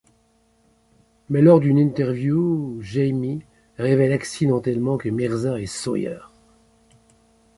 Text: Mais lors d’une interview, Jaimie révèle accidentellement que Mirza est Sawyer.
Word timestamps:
Mais 1.29 1.43
lors 1.43 1.59
d’une 1.59 1.77
interview, 1.77 2.79
Jaimie 2.81 3.43
révèle 3.77 4.13
accidentellement 4.13 4.97
que 4.97 5.09
Mirza 5.09 5.61
est 5.61 5.67
Sawyer. 5.67 6.17